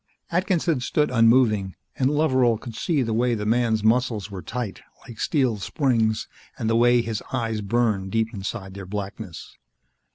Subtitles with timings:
[0.31, 5.19] Atkinson stood unmoving, and Loveral could see the way the man's muscles were tight, like
[5.19, 6.27] steel springs,
[6.57, 9.55] and the way his eyes burned deep inside their blackness.